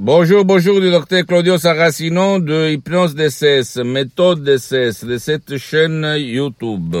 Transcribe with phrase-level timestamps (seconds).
[0.00, 6.96] Bonjour, bonjour du docteur Claudio Saracino de Hypnose DCS, méthode DCS, de cette chaîne YouTube.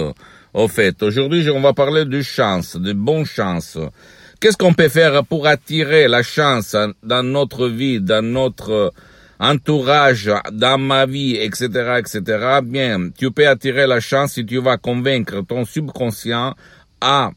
[0.52, 3.76] Au fait, aujourd'hui, on va parler de chance, de bonne chance.
[4.38, 8.92] Qu'est-ce qu'on peut faire pour attirer la chance dans notre vie, dans notre
[9.40, 14.76] entourage, dans ma vie, etc., etc., bien, tu peux attirer la chance si tu vas
[14.76, 16.54] convaincre ton subconscient
[17.00, 17.32] à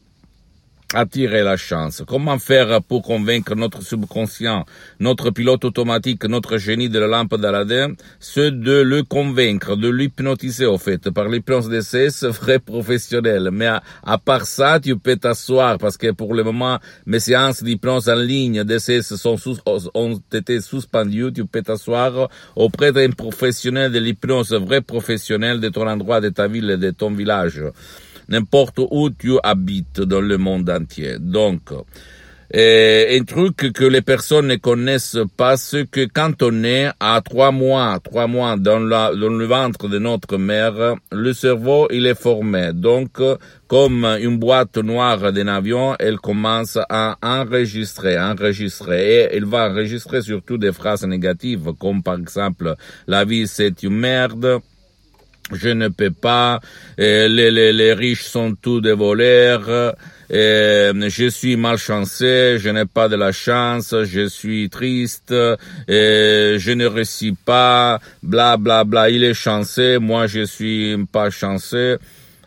[0.94, 2.02] attirer la chance.
[2.06, 4.64] Comment faire pour convaincre notre subconscient,
[5.00, 10.64] notre pilote automatique, notre génie de la lampe d'Aladin, ce de le convaincre, de l'hypnotiser
[10.64, 13.50] au fait, par l'hypnose d'essai, vrai professionnel.
[13.52, 18.08] Mais à, part ça, tu peux t'asseoir parce que pour le moment, mes séances d'hypnose
[18.08, 19.36] en ligne d'essai sont
[19.94, 21.32] ont été suspendues.
[21.34, 26.48] Tu peux t'asseoir auprès d'un professionnel de l'hypnose, vrai professionnel de ton endroit, de ta
[26.48, 27.62] ville de ton village
[28.28, 31.16] n'importe où tu habites dans le monde entier.
[31.18, 31.72] Donc,
[32.54, 37.52] un truc que les personnes ne connaissent pas, c'est que quand on est à trois
[37.52, 42.70] mois, trois mois dans, dans le ventre de notre mère, le cerveau, il est formé.
[42.72, 43.20] Donc,
[43.66, 49.14] comme une boîte noire d'un avion, elle commence à enregistrer, enregistrer.
[49.14, 53.98] Et elle va enregistrer surtout des phrases négatives, comme par exemple, la vie c'est une
[53.98, 54.60] merde,
[55.52, 56.60] je ne peux pas,
[56.98, 59.94] les, les, les, riches sont tous des voleurs,
[60.30, 65.34] je suis malchanceux, je n'ai pas de la chance, je suis triste,
[65.88, 71.98] je ne réussis pas, bla bla bla, il est chanceux, moi je suis pas chanceux,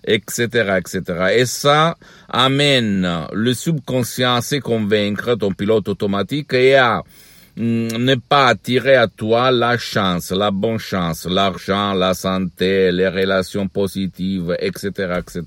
[0.06, 1.02] etc., etc.
[1.36, 1.98] Et ça
[2.30, 7.04] amène le subconscient à se convaincre, ton pilote automatique, et à
[7.58, 13.68] ne pas attirer à toi la chance, la bonne chance, l'argent, la santé, les relations
[13.68, 15.44] positives, etc., etc.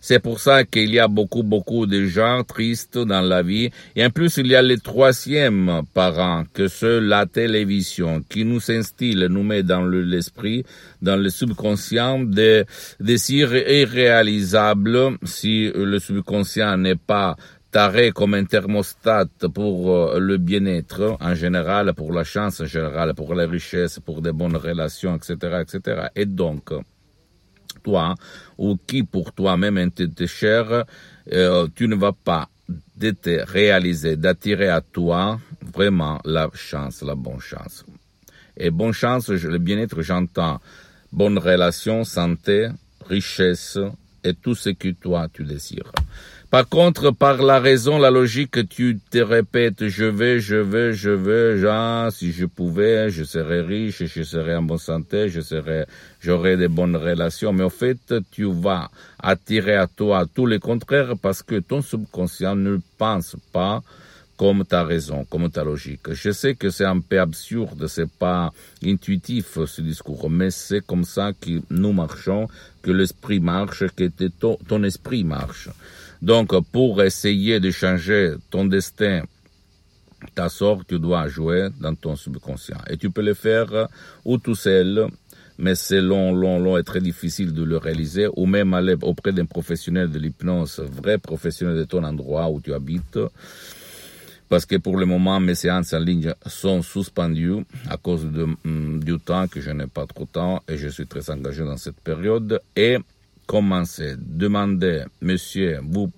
[0.00, 3.70] C'est pour ça qu'il y a beaucoup, beaucoup de gens tristes dans la vie.
[3.94, 8.70] Et en plus, il y a le troisième parent, que c'est la télévision, qui nous
[8.70, 10.64] instille, nous met dans l'esprit,
[11.02, 12.64] dans le subconscient, des
[13.00, 17.36] désirs irréalisables si le subconscient n'est pas
[17.76, 23.12] taré comme un thermostat pour euh, le bien-être en général, pour la chance en général,
[23.12, 26.06] pour la richesse, pour des bonnes relations, etc., etc.
[26.16, 26.72] Et donc,
[27.84, 28.14] toi,
[28.56, 30.84] ou qui pour toi-même est cher,
[31.30, 32.48] euh, tu ne vas pas
[32.98, 35.38] te réaliser, d'attirer à toi
[35.74, 37.84] vraiment la chance, la bonne chance.
[38.56, 40.62] Et bonne chance, le bien-être, j'entends
[41.12, 42.68] bonne relation, santé,
[43.06, 43.78] richesse
[44.24, 45.92] et tout ce que toi tu désires.
[46.48, 51.10] Par contre, par la raison, la logique, tu te répètes, je vais, je vais, je
[51.10, 55.86] vais, genre, si je pouvais, je serais riche, je serais en bonne santé, je serais,
[56.20, 57.52] j'aurais des bonnes relations.
[57.52, 62.54] Mais en fait, tu vas attirer à toi tout le contraire parce que ton subconscient
[62.54, 63.82] ne pense pas
[64.36, 66.12] comme ta raison, comme ta logique.
[66.12, 68.52] Je sais que c'est un peu absurde, c'est pas
[68.84, 72.46] intuitif ce discours, mais c'est comme ça que nous marchons,
[72.82, 75.70] que l'esprit marche, que ton, ton esprit marche.
[76.22, 79.22] Donc, pour essayer de changer ton destin,
[80.34, 82.78] ta sorte, tu dois jouer dans ton subconscient.
[82.88, 83.88] Et tu peux le faire
[84.24, 85.08] ou tout seul,
[85.58, 89.32] mais c'est long, long, long et très difficile de le réaliser, ou même aller auprès
[89.32, 93.18] d'un professionnel de l'hypnose, vrai professionnel de ton endroit où tu habites,
[94.48, 99.18] parce que pour le moment, mes séances en ligne sont suspendues à cause mm, du
[99.18, 102.00] temps que je n'ai pas trop de temps et je suis très engagé dans cette
[102.00, 102.60] période.
[102.76, 102.98] Et
[103.46, 106.10] commencer, demander, monsieur, vous,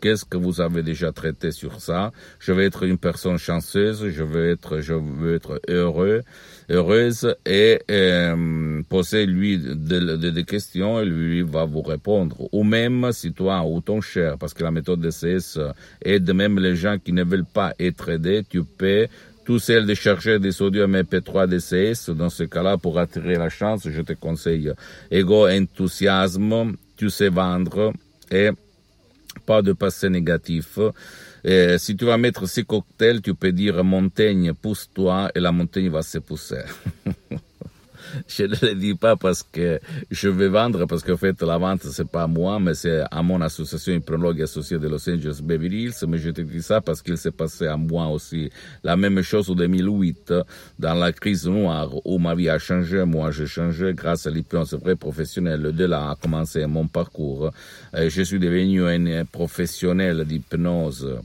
[0.00, 2.12] qu'est-ce que vous avez déjà traité sur ça?
[2.38, 6.22] Je vais être une personne chanceuse, je veux être, je veux être heureux,
[6.70, 12.48] heureuse et euh, poser lui des de, questions et lui va vous répondre.
[12.52, 15.58] Ou même si toi ou ton cher, parce que la méthode DCS
[16.02, 19.06] aide même les gens qui ne veulent pas être aidés, tu peux
[19.48, 22.10] tout seul de chercher des sodium MP3 DCS.
[22.10, 24.74] Dans ce cas-là, pour attirer la chance, je te conseille
[25.10, 27.94] ego enthousiasme, tu sais vendre
[28.30, 28.50] et
[29.46, 30.78] pas de passé négatif.
[31.78, 36.02] Si tu vas mettre ces cocktails, tu peux dire montagne, pousse-toi et la montagne va
[36.02, 36.64] se pousser.
[38.28, 39.80] je ne le dis pas parce que
[40.10, 43.40] je vais vendre, parce qu'en fait, la vente, c'est pas moi, mais c'est à mon
[43.40, 47.18] association hypnologue associée de Los Angeles Beverly Hills, mais je te dis ça parce qu'il
[47.18, 48.50] s'est passé à moi aussi
[48.82, 50.34] la même chose en 2008,
[50.78, 54.74] dans la crise noire, où ma vie a changé, moi j'ai changé grâce à l'hypnose
[54.74, 55.62] vrai professionnelle.
[55.62, 57.50] De là a commencé mon parcours.
[57.94, 61.18] Je suis devenu un professionnel d'hypnose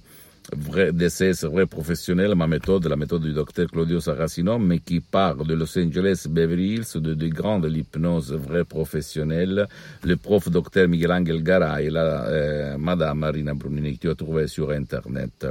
[0.51, 5.45] vrai DCS, vrai professionnel, ma méthode, la méthode du docteur Claudio Saracino, mais qui part
[5.45, 9.67] de Los Angeles, Beverly Hills, de, de grandes l'hypnose vrai professionnelle,
[10.03, 14.47] le prof docteur Miguel Angel Garay, la euh, madame Marina Brunini, que tu as trouvé
[14.47, 15.47] sur Internet.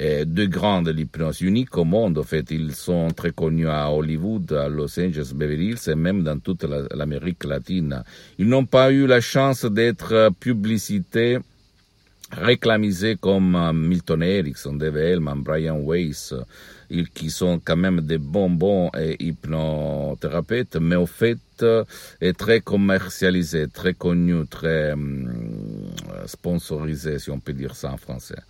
[0.00, 2.18] Et de grandes l'hypnose unique au monde.
[2.18, 6.22] En fait, ils sont très connus à Hollywood, à Los Angeles, Beverly Hills et même
[6.22, 6.64] dans toute
[6.94, 8.04] l'Amérique latine.
[8.38, 11.38] Ils n'ont pas eu la chance d'être publicités
[12.30, 18.18] réclamisés comme euh, Milton Erickson, Dave Hellman, Brian Weiss, euh, qui sont quand même des
[18.18, 21.84] bons bons hypnothérapeutes, mais au fait euh,
[22.20, 24.94] est très commercialisé, très connu, très
[26.26, 28.40] sponsorisé, si on peut dire ça en français.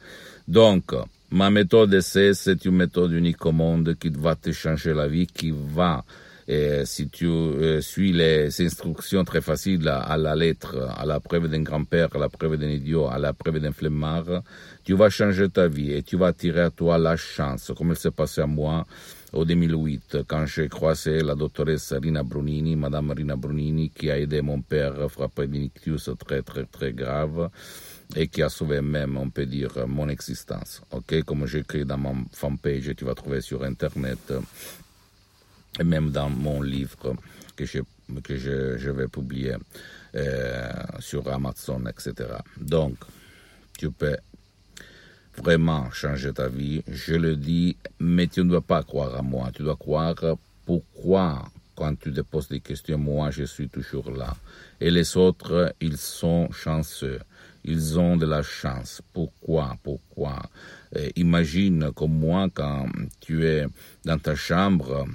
[0.46, 0.94] Donc,
[1.30, 5.52] ma méthode c'est une méthode unique au monde qui va te changer la vie, qui
[5.52, 6.04] va
[6.50, 11.48] et si tu euh, suis les instructions très faciles à, la lettre, à la preuve
[11.48, 14.42] d'un grand-père, à la preuve d'un idiot, à la preuve d'un flemmard,
[14.82, 17.96] tu vas changer ta vie et tu vas tirer à toi la chance, comme il
[17.96, 18.86] s'est passé à moi
[19.34, 24.40] au 2008, quand j'ai croisé la doctoresse Rina Brunini, Madame Rina Brunini, qui a aidé
[24.40, 27.50] mon père frappé d'ictus très très très grave
[28.16, 30.80] et qui a sauvé même, on peut dire, mon existence.
[30.92, 34.32] Ok, comme j'écris dans mon fanpage, tu vas trouver sur Internet
[35.78, 37.16] et même dans mon livre
[37.56, 37.80] que je,
[38.22, 39.54] que je, vais publier
[40.14, 42.30] euh, sur Amazon, etc.
[42.60, 42.96] Donc,
[43.78, 44.16] tu peux
[45.36, 49.50] vraiment changer ta vie, je le dis, mais tu ne dois pas croire à moi,
[49.54, 50.16] tu dois croire
[50.66, 51.48] pourquoi
[51.78, 54.34] quand tu te poses des questions, moi je suis toujours là.
[54.80, 57.20] Et les autres, ils sont chanceux.
[57.64, 59.00] Ils ont de la chance.
[59.12, 60.42] Pourquoi Pourquoi?
[60.96, 62.86] Euh, Imagine comme moi quand
[63.20, 63.66] tu es
[64.04, 65.06] dans ta chambre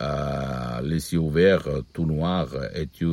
[0.00, 3.06] euh, les yeux ouverts, tout noir, et tu,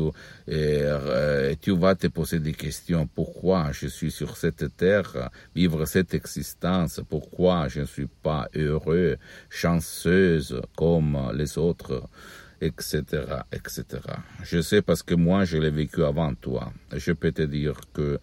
[0.50, 3.08] euh, et, tu vas te poser des questions.
[3.08, 9.18] Pourquoi je suis sur cette terre, vivre cette existence, pourquoi je ne suis pas heureux,
[9.50, 12.04] chanceuse comme les autres?
[12.62, 13.04] Etc.,
[13.52, 13.84] etc.
[14.42, 16.72] Je sais parce que moi, je l'ai vécu avant toi.
[16.96, 18.22] Je peux te dire que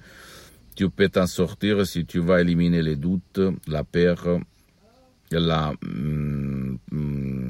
[0.74, 4.40] tu peux t'en sortir si tu vas éliminer les doutes, la peur,
[5.30, 7.49] la, hum, hum,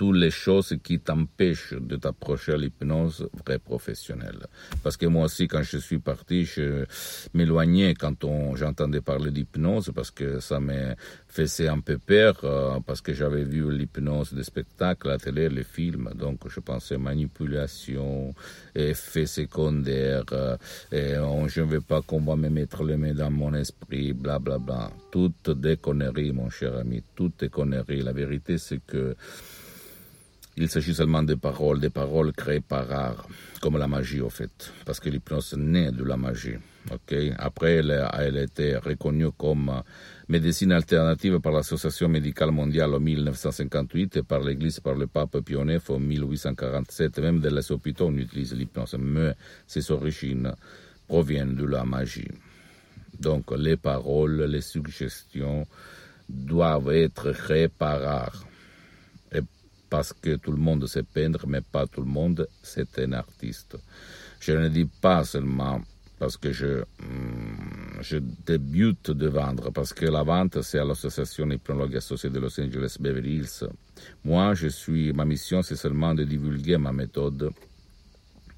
[0.00, 4.46] toutes les choses qui t'empêchent de t'approcher à l'hypnose vraie professionnelle.
[4.82, 6.86] Parce que moi aussi, quand je suis parti, je
[7.34, 10.94] m'éloignais quand on, j'entendais parler d'hypnose parce que ça me
[11.28, 15.64] faisait un peu peur, euh, parce que j'avais vu l'hypnose des spectacles, la télé, les
[15.64, 16.08] films.
[16.14, 18.34] Donc, je pensais manipulation,
[18.74, 20.56] effets secondaires, euh,
[20.92, 21.12] et
[21.48, 24.56] je ne veux pas qu'on va me mettre les mains dans mon esprit, bla, bla,
[24.56, 24.90] bla.
[25.12, 28.00] Toutes des conneries, mon cher ami, toutes des conneries.
[28.00, 29.14] La vérité, c'est que
[30.56, 33.26] il s'agit seulement des paroles, des paroles créées par art,
[33.60, 36.56] comme la magie au fait, parce que l'hypnose naît de la magie.
[37.38, 39.82] Après, elle a, été reconnue comme
[40.28, 45.78] médecine alternative par l'Association médicale mondiale en 1958 et par l'Église, par le pape IX
[45.88, 47.18] en 1847.
[47.18, 49.34] Même dans les hôpitaux, on utilise l'hypnose, mais
[49.66, 50.52] ses origines
[51.06, 52.28] proviennent de la magie.
[53.18, 55.66] Donc, les paroles, les suggestions
[56.28, 58.46] doivent être créées par art
[59.90, 63.76] parce que tout le monde sait peindre, mais pas tout le monde c'est un artiste.
[64.40, 65.80] Je ne dis pas seulement
[66.20, 71.50] parce que je, hmm, je débute de vendre, parce que la vente, c'est à l'association
[71.50, 73.64] hypnologue associée de Los Angeles Beverly Hills.
[74.22, 77.50] Moi, je suis, ma mission, c'est seulement de divulguer ma méthode,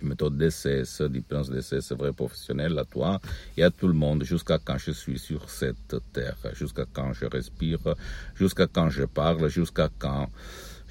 [0.00, 3.20] méthode DCS, d'hypnose DCS vrai professionnel à toi
[3.56, 7.26] et à tout le monde jusqu'à quand je suis sur cette terre, jusqu'à quand je
[7.26, 7.94] respire,
[8.34, 10.28] jusqu'à quand je parle, jusqu'à quand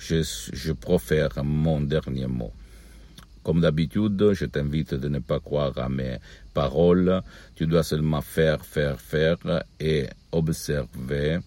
[0.01, 2.51] je, profère mon dernier mot.
[3.43, 6.17] Comme d'habitude, je t'invite de ne pas croire à mes
[6.53, 7.21] paroles.
[7.55, 11.39] Tu dois seulement faire, faire, faire et observer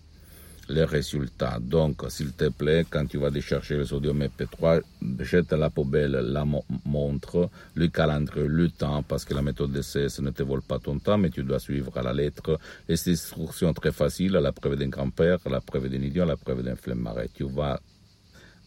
[0.68, 1.58] les résultats.
[1.60, 4.80] Donc, s'il te plaît, quand tu vas décharger le sodium MP3,
[5.20, 6.44] jette à la poubelle la
[6.84, 10.98] montre, le calendrier, le temps, parce que la méthode d'essai, ne te vole pas ton
[10.98, 12.58] temps, mais tu dois suivre à la lettre
[12.88, 16.76] les instructions très faciles, la preuve d'un grand-père, la preuve d'un idiot, la preuve d'un
[16.76, 17.16] flemmard.
[17.34, 17.78] Tu vas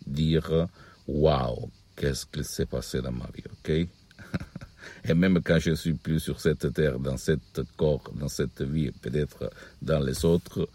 [0.07, 0.67] dire
[1.07, 3.69] waouh, qu'est-ce qu'il s'est passé dans ma vie, ok?
[5.09, 8.91] Et même quand je suis plus sur cette terre, dans cette corps, dans cette vie,
[8.91, 10.69] peut-être dans les autres,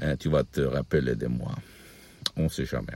[0.00, 1.54] hein, tu vas te rappeler de moi.
[2.36, 2.94] On ne sait jamais.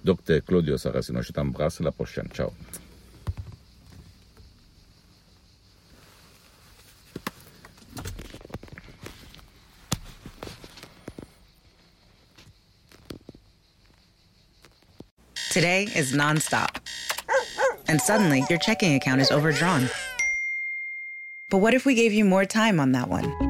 [0.04, 1.80] Docteur Claudio Saracino, je t'embrasse.
[1.80, 2.28] À la prochaine.
[2.32, 2.52] Ciao.
[15.52, 16.78] Today is nonstop.
[17.88, 19.90] And suddenly, your checking account is overdrawn.
[21.50, 23.49] But what if we gave you more time on that one?